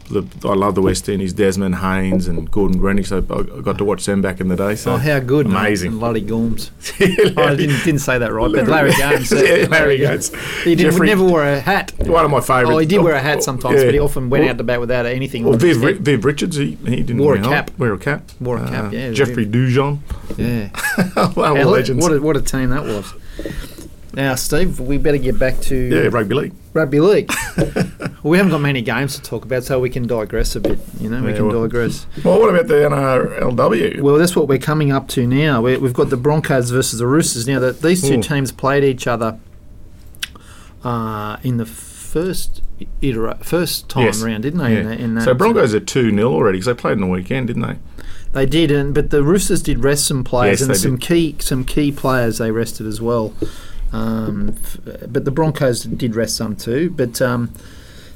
[0.08, 1.32] The, I love the West Indies.
[1.32, 3.06] Desmond Haynes and Gordon Greenidge.
[3.08, 4.76] So I, I got to watch them back in the day.
[4.76, 5.46] So Oh, how good!
[5.46, 5.92] Amazing.
[5.92, 6.70] And Larry Gorms.
[7.36, 10.32] Oh, I didn't, didn't say that right, but Larry uh, yeah, Larry Gomes.
[10.62, 11.92] He didn't, Jeffrey- never wore a hat.
[11.98, 12.72] One of my favourite.
[12.74, 13.86] Oh, he did wear a hat sometimes, yeah.
[13.86, 15.44] but he often went Well- out the bat without anything.
[15.44, 17.70] Well, Viv, Ri- Viv Richards, he, he didn't Wore a wear cap.
[17.78, 18.30] Wear a cap.
[18.40, 19.98] Wore a cap, Uh, yeah, Jeffrey Dujon.
[20.38, 20.70] yeah.
[21.36, 22.02] well, legends.
[22.02, 23.12] What a, what a team that was.
[24.16, 26.54] Now, Steve, we better get back to Yeah, rugby league.
[26.72, 27.30] rugby league.
[27.58, 27.86] well,
[28.22, 30.78] we haven't got many games to talk about, so we can digress a bit.
[30.98, 32.06] You know, we Yeah, can well- digress.
[32.24, 34.00] Well, what about the NRLW?
[34.00, 35.60] Well, that's what we're coming up to now.
[35.60, 37.46] we we've got the Broncos versus the Roosters.
[37.46, 38.22] Now, that these two Ooh.
[38.22, 39.38] teams played each other
[40.82, 42.62] uh, in the first
[43.02, 44.22] itera- first time Yes.
[44.22, 44.72] round, didn't they?
[44.72, 44.80] Yeah.
[44.80, 47.06] In, that, in that so Broncos are 2 0 already because they played in the
[47.06, 47.76] weekend, didn't they?
[48.32, 51.00] They did, and but the Roosters did rest some players, Yes, and some did.
[51.06, 53.34] key some key players they rested as well.
[53.92, 56.90] Um, f- but the Broncos did rest some too.
[56.90, 57.52] But um,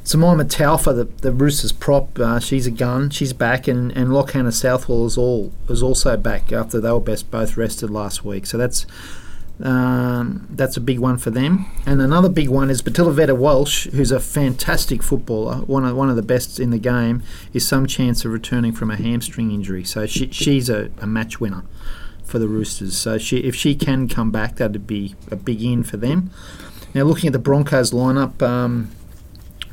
[0.05, 3.11] Taufa, the, the Roosters prop, uh, she's a gun.
[3.11, 7.31] She's back, and and Lockhannah Southwell is all is also back after they were best
[7.31, 8.47] both rested last week.
[8.47, 8.87] So that's.
[9.63, 14.11] Um, that's a big one for them, and another big one is Botille Vette-Welsh, who's
[14.11, 18.25] a fantastic footballer, one of one of the best in the game, is some chance
[18.25, 19.85] of returning from a hamstring injury.
[19.85, 21.65] So she, she's a, a match winner
[22.31, 22.97] for the Roosters.
[22.97, 26.31] So she, if she can come back, that'd be a big in for them.
[26.95, 28.91] Now, looking at the Broncos lineup, um,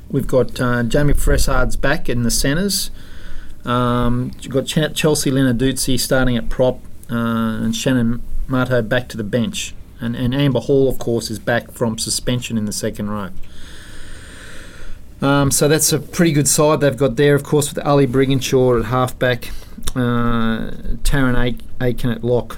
[0.10, 2.92] we've got uh, Jayme Fressard's back in the centres.
[3.66, 9.18] Um, you've got Ch- Chelsea Lenarduzzi starting at prop, uh, and Shannon Mato back to
[9.18, 9.74] the bench.
[10.00, 13.30] And, and Amber Hall, of course, is back from suspension in the second row.
[15.22, 18.80] Um, so that's a pretty good side they've got there, of course, with Ali Brigginshaw
[18.80, 19.50] at halfback,
[20.00, 20.72] uh,
[21.04, 22.58] Taryn Ake- Aiken at lock,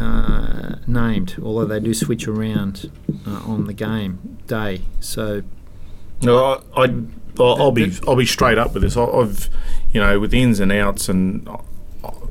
[0.00, 2.90] uh, named, although they do switch around
[3.26, 4.82] uh, on the game day.
[5.00, 5.42] So
[6.22, 6.94] No, I, I,
[7.40, 8.96] I'll, I'll be I'll be straight up with this.
[8.96, 9.48] I- I've,
[9.92, 11.48] you know, with ins and outs, and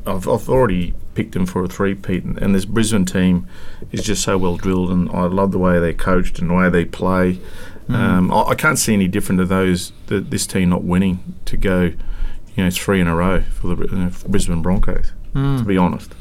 [0.06, 2.24] I've, I've already picked them for a three-peat.
[2.24, 3.48] And, and this Brisbane team
[3.92, 6.70] is just so well drilled, and I love the way they're coached and the way
[6.70, 7.40] they play.
[7.90, 11.58] Um, I, I can't see any different to those that this team not winning to
[11.58, 11.92] go,
[12.56, 15.12] you know, three in a row for the Brisbane Broncos.
[15.34, 16.14] To be honest,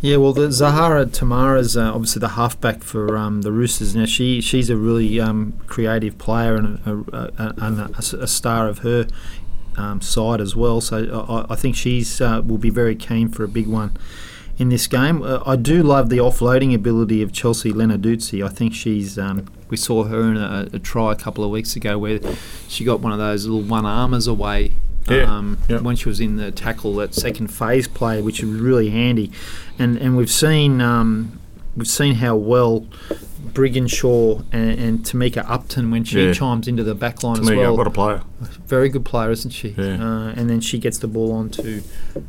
[0.00, 3.94] Yeah, well, the Zahara Temara's uh, obviously the halfback for um, the Roosters.
[3.94, 8.68] Now she she's a really um, creative player and a, a, a, a, a star
[8.68, 9.06] of her
[9.76, 10.80] um, side as well.
[10.80, 13.96] So I, I think she's uh, will be very keen for a big one
[14.58, 15.22] in this game.
[15.22, 18.44] Uh, I do love the offloading ability of Chelsea Lenarduzzi.
[18.44, 19.18] I think she's.
[19.18, 22.18] Um, we saw her in a, a try a couple of weeks ago where
[22.66, 24.72] she got one of those little one armers away.
[25.08, 25.78] Yeah, Um, yeah.
[25.80, 29.32] When she was in the tackle, that second phase play, which was really handy,
[29.78, 31.40] and and we've seen um,
[31.76, 32.86] we've seen how well
[33.52, 36.32] Brigginshaw and, and Tamika Upton when she Yeah.
[36.32, 37.76] chimes into the back line to as well.
[37.76, 38.22] what a player.
[38.66, 39.70] Very good player, isn't she?
[39.70, 39.94] Yeah.
[40.04, 41.82] Uh, and then she gets the ball on to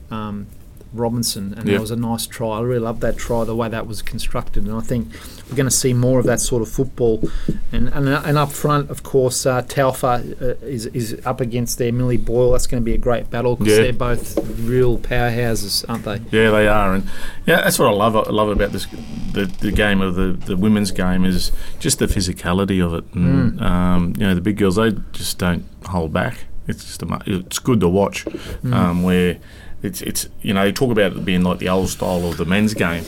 [0.10, 0.48] um,
[0.94, 1.76] Robinson, and Yeah.
[1.76, 2.58] that was a nice try.
[2.58, 5.08] I really love that try, the way that was constructed, and I think
[5.50, 7.24] we're going to see more of that sort of football.
[7.72, 11.92] And and, and up front, of course, uh, Taufa uh, is is up against their
[11.94, 12.52] Millie Boyle.
[12.52, 13.84] That's going to be a great battle because Yeah.
[13.84, 16.20] they're both real powerhouses, aren't they?
[16.38, 17.04] Yeah, they are, and
[17.46, 18.16] yeah, that's what I love.
[18.16, 18.88] I love about this,
[19.34, 23.06] the, the game of the, the women's game is just the physicality of it.
[23.14, 26.46] And, um, you know, the big girls they just don't hold back.
[26.68, 28.26] It's just a, it's good to watch.
[28.64, 29.38] Um, where
[29.82, 32.46] it's it's you know you talk about it being like the old style of the
[32.46, 33.04] men's game.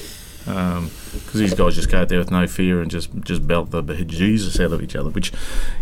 [0.46, 3.82] Because these guys just go out there with no fear and just just belt the
[4.04, 5.32] Jesus out of each other, which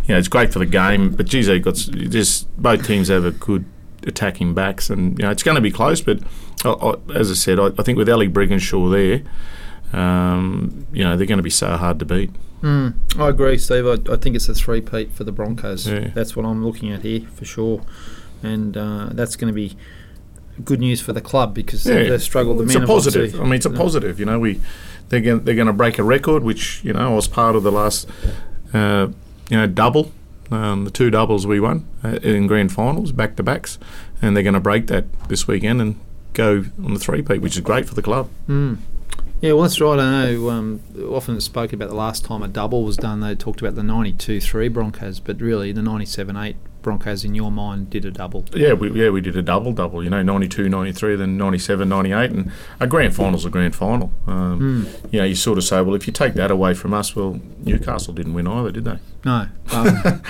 [0.04, 1.10] you know it's great for the game.
[1.10, 3.64] But geez, they got just both teams have a good
[4.06, 6.00] attacking backs, and you know it's going to be close.
[6.00, 6.20] But
[6.64, 11.16] I, I, as I said, I, I think with Ali Brigginshaw there, um, you know
[11.16, 12.30] they're going to be so hard to beat.
[12.62, 13.86] Mm, I agree, Steve.
[13.86, 15.88] I, I think it's a three-peat for the Broncos.
[15.88, 16.10] Yeah.
[16.14, 17.82] That's what I'm looking at here for sure,
[18.44, 19.76] and uh, that's going to be
[20.64, 22.04] good news for the club because Yeah.
[22.04, 22.58] they've struggled.
[22.58, 23.40] The It's a positive.
[23.40, 24.18] I mean, it's a positive.
[24.20, 24.60] You know, we
[25.08, 27.62] they're going they're going to break a record, which you know I was part of
[27.62, 28.08] the last
[28.74, 29.08] uh,
[29.50, 30.12] you know double,
[30.50, 33.78] um, the two doubles we won uh, in grand finals, back to backs,
[34.20, 35.98] and they're going to break that this weekend and
[36.34, 38.28] go on the three peat, which is great for the club.
[38.48, 38.78] Mm.
[39.42, 39.98] Yeah, well, that's right.
[39.98, 40.50] I know.
[40.50, 43.18] Um, often it's spoken about the last time a double was done.
[43.18, 48.04] They talked about the 92-3 Broncos, but really the 97-8 Broncos, in your mind, did
[48.04, 48.44] a double.
[48.54, 50.02] Yeah, we yeah we did a double double.
[50.02, 54.12] You know, 92, 93, then 97, 98, and a grand final's a grand final.
[54.26, 57.14] Um, You know, you sort of say, well, if you take that away from us,
[57.16, 58.98] well, Newcastle didn't win either, did they?
[59.24, 60.22] No, um,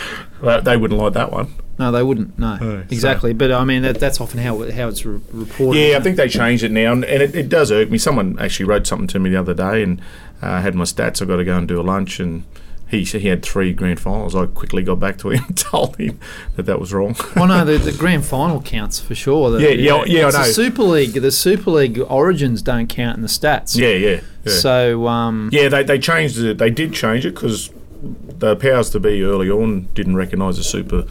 [0.65, 1.49] they wouldn't like that one.
[1.79, 2.39] no, they wouldn't.
[2.39, 3.33] No, Oh, so- exactly.
[3.33, 5.79] But I mean, that, that's often how how it's re- reported.
[5.81, 6.03] Yeah, I it?
[6.03, 7.97] think they changed it now, and, and it, it does irk me.
[7.99, 10.01] Someone actually wrote something to me the other day, and
[10.43, 11.23] uh, I had my stats.
[11.23, 12.45] I got to go and do a lunch, and
[12.93, 14.37] he he had three grand finals.
[14.37, 16.21] I quickly got back to him and told him
[16.57, 17.17] that that was wrong.
[17.35, 19.51] Well, no, the, the grand final counts for sure.
[19.51, 20.51] The- Yeah, yeah, yeah, I it's the know.
[20.53, 23.77] Super League, the Super League origins don't count in the stats.
[23.77, 24.53] yeah, yeah, yeah.
[24.53, 26.59] So, um, yeah, they, they changed it.
[26.59, 27.71] They did change it because
[28.03, 31.05] the powers to be early on didn't recognise the Super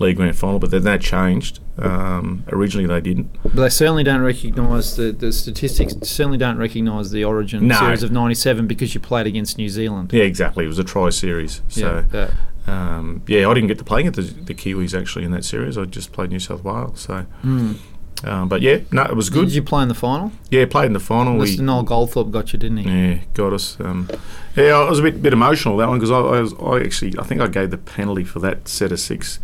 [0.00, 1.60] league grand final, but then that changed.
[1.78, 3.30] Um, originally, they didn't.
[3.42, 5.94] But they certainly don't recognise the, the statistics.
[6.02, 7.78] Certainly don't recognise the Origin No.
[7.78, 10.12] series of '97 because you played against New Zealand.
[10.12, 10.64] Yeah, exactly.
[10.64, 11.62] It was a try series.
[11.68, 12.30] So, yeah.
[12.66, 15.76] um, yeah, I didn't get to play against the, the Kiwis actually in that series.
[15.76, 17.00] I just played New South Wales.
[17.00, 17.78] So, Mm.
[18.24, 19.46] um, but yeah, no, it was good.
[19.46, 20.30] Did you play in the final?
[20.50, 21.36] yeah, played in the final.
[21.38, 21.60] We, Mr.
[21.60, 22.88] Noel Goldthorpe got you, didn't he?
[22.90, 23.76] Yeah, got us.
[23.80, 24.08] Um,
[24.56, 27.18] yeah, I was a bit bit emotional that one because I, I, was, I actually
[27.18, 29.40] I think I gave the penalty for that set of six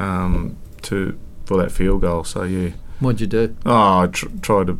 [0.00, 2.24] um, to for that field goal.
[2.24, 3.56] So yeah, What'd you do?
[3.66, 4.78] oh, I tr- tried to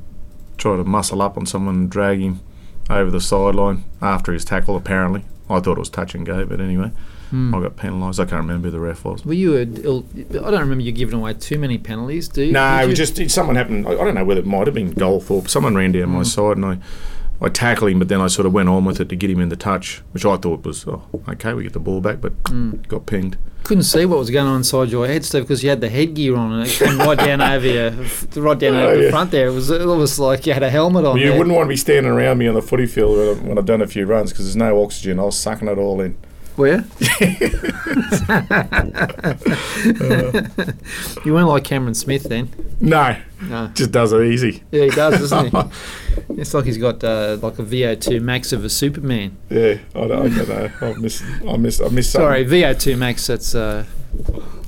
[0.56, 2.40] try to muscle up on someone and drag him
[2.88, 4.76] over the sideline after his tackle.
[4.76, 6.92] Apparently, I thought it was touch and go, but anyway,
[7.30, 7.54] Hmm.
[7.54, 8.18] I got penalised.
[8.18, 9.24] I can't remember who the ref was.
[9.24, 9.56] Were you?
[9.56, 12.50] A, I don't remember you giving away too many penalties, do you?
[12.52, 13.04] No, Did you?
[13.06, 13.86] just someone happened.
[13.86, 15.48] I, don't know whether it might have been Goldthorpe.
[15.48, 16.78] Someone ran down my side and I,
[17.42, 19.40] I tackled him, but then I sort of went on with it to get him
[19.40, 21.54] in the touch, which I thought was oh, okay.
[21.54, 22.86] We get the ball back, but mm.
[22.86, 23.38] got pinged.
[23.64, 26.36] couldn't see what was going on inside your head, Steve, because you had the headgear
[26.36, 27.90] on and it came right down over your,
[28.36, 29.48] right down Oh, over the front there.
[29.48, 31.14] It was almost like you had a helmet on.
[31.14, 31.38] Well, you there.
[31.38, 33.80] wouldn't want to be standing around me on the footy field uh, when I've done
[33.80, 35.18] a few runs because there's no oxygen.
[35.18, 36.18] I was sucking it all in.
[36.60, 36.74] Were you?
[41.24, 42.50] you weren't like Cameron Smith then.
[42.80, 43.68] No, No.
[43.68, 44.62] just does it easy.
[44.70, 45.58] Yeah, he does, doesn't he?
[46.40, 49.38] it's like he's got uh, like a VO2 max of a Superman.
[49.48, 50.70] Yeah, I don't, I don't know.
[50.82, 52.60] I miss, I miss, I miss Sorry, something.
[52.94, 53.26] VO2 max.
[53.26, 53.86] That's uh,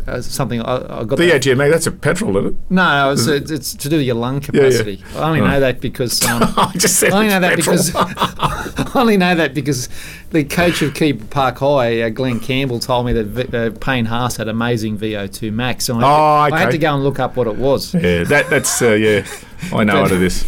[0.07, 1.17] uh, something I, I got.
[1.19, 2.57] The that- AGM—that's a petrol, isn't it?
[2.71, 4.69] No, no, it's, it's, it's to do with your lung Yeah, yeah.
[4.71, 5.05] capacity.
[5.17, 7.77] I only know that because um, I just said I only know that petrol.
[7.77, 9.89] because I only know that because
[10.31, 14.05] the coach of Keebra Park High, uh, Glenn Campbell, told me that v- uh, Payne
[14.07, 15.87] Haas had amazing VO2 max.
[15.87, 16.03] So I,
[16.51, 17.95] Oh, I had to go and look up what it was.
[17.95, 19.27] yeah, that, that's, uh, yeah,
[19.73, 20.45] I know out of this.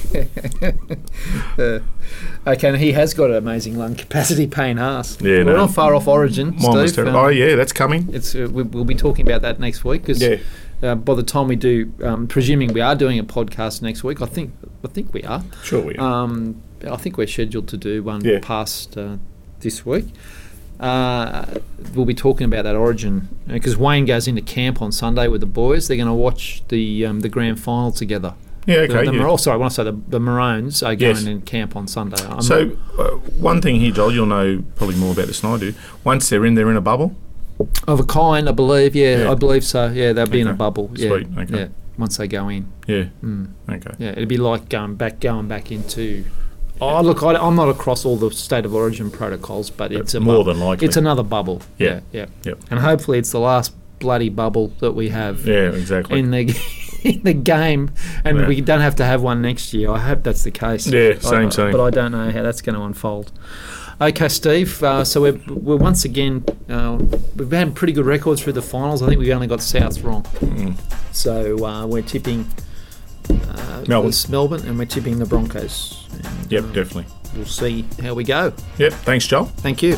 [1.59, 1.81] Uh,
[2.46, 5.20] okay, and he has got an amazing lung capacity, Payne Haas.
[5.20, 5.57] Yeah, We're no.
[5.57, 6.94] not far off Origin, Mine Steve.
[6.94, 7.18] terrible.
[7.18, 8.09] Um, oh, yeah, that's coming.
[8.12, 10.37] It's uh, we, we'll be talking about that next week because Yeah.
[10.83, 14.20] uh, by the time we do, um, presuming we are doing a podcast next week,
[14.20, 14.53] I think
[14.85, 15.42] I think we are.
[15.62, 16.24] Sure we are.
[16.24, 18.40] Um, I think we're scheduled to do one Yeah.
[18.42, 19.16] past uh,
[19.61, 20.07] this week.
[20.81, 21.46] Uh,
[21.94, 25.46] we'll be talking about that Origin because Wayne goes into camp on Sunday with the
[25.46, 25.87] boys.
[25.87, 28.35] They're going to watch the um, the grand final together.
[28.66, 29.05] Yeah, okay.
[29.05, 29.18] the yeah.
[29.18, 31.24] Mar- oh, sorry, I say the, the Maroons are going Yes.
[31.24, 32.22] in camp on Sunday.
[32.24, 35.59] I'm So, uh, one thing here, Joel, you'll know probably more about this than I
[35.59, 35.74] do.
[36.05, 37.14] Once they're in, they're in a bubble.
[37.87, 38.96] of a kind, I believe.
[38.96, 39.31] Yeah, Yeah.
[39.31, 39.88] I believe so.
[39.90, 40.57] Yeah, they'll be in a Okay.
[40.59, 40.90] bubble.
[40.94, 41.46] Yeah, okay.
[41.50, 41.68] yeah.
[41.96, 42.66] Once they go in.
[42.88, 43.05] Yeah.
[43.22, 43.50] Mm.
[43.70, 43.92] Okay.
[43.98, 46.24] Yeah, it'd be like going back, going back into.
[46.81, 50.18] Oh, look, I, I'm not across all the state of origin protocols, but it's a
[50.20, 50.88] more bu- than likely.
[50.88, 51.62] It's another bubble.
[51.79, 52.00] Yeah.
[52.12, 52.59] yeah, Yep.
[52.72, 56.18] And hopefully, it's the last bloody bubble that we have Yeah, exactly.
[56.18, 56.53] in the
[57.05, 57.90] in the game,
[58.25, 58.47] and Yeah.
[58.49, 59.90] we don't have to have one next year.
[59.90, 60.87] I hope that's the case.
[60.87, 61.73] Yeah, I- same, same.
[61.73, 63.31] But I don't know how that's going to unfold.
[64.01, 64.83] Okay, Steve.
[64.83, 66.99] Uh, so we're, we're once again uh,
[67.37, 69.03] we've had pretty good records through the finals.
[69.03, 70.25] I think we've only got South wrong.
[70.40, 70.75] Mm.
[71.14, 72.45] So uh, we're tipping
[73.31, 74.12] uh, Melbourne.
[74.31, 76.09] Melbourne, and we're tipping the Broncos.
[76.12, 77.07] And, Yep, uh, definitely.
[77.37, 78.53] We'll see how we go.
[78.79, 78.93] Yep.
[78.93, 79.45] Thanks, Joel.
[79.45, 79.97] Thank you.